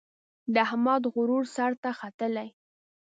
د 0.53 0.55
احمد 0.67 1.03
غرور 1.13 1.43
سر 1.55 1.71
ته 1.83 1.89
ختلی. 1.99 2.47